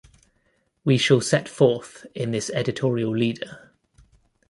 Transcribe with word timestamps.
We 0.83 0.97
shall 0.97 1.21
set 1.21 1.47
forth 1.47 2.07
in 2.15 2.31
this 2.31 2.49
editorial 2.55 3.15
leader. 3.15 3.71